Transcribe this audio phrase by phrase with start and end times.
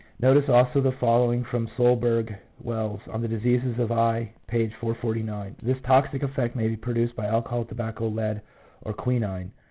[0.19, 4.67] Notice also the following from Soelberg Wells, On the Diseases of the Eye, p.
[4.79, 8.41] 449:— "This toxic effect may be produced by alcohol, tobacco, lead,
[8.81, 9.51] or quinine.